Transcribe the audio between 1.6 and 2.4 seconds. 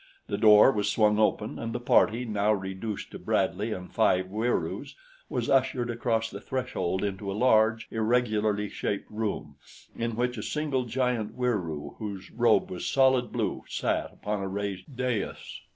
the party,